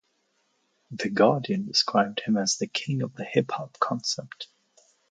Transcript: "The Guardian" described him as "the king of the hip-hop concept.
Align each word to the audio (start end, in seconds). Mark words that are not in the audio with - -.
"The 0.89 1.09
Guardian" 1.11 1.67
described 1.67 2.21
him 2.21 2.35
as 2.35 2.57
"the 2.57 2.65
king 2.65 3.03
of 3.03 3.13
the 3.13 3.23
hip-hop 3.23 3.77
concept. 3.77 4.47